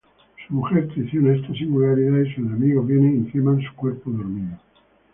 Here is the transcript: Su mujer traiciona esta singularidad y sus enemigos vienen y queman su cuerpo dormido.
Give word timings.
Su 0.47 0.55
mujer 0.55 0.87
traiciona 0.87 1.35
esta 1.35 1.53
singularidad 1.53 2.21
y 2.21 2.29
sus 2.33 2.43
enemigos 2.47 2.87
vienen 2.87 3.19
y 3.27 3.31
queman 3.31 3.61
su 3.61 3.75
cuerpo 3.75 4.09
dormido. 4.09 4.57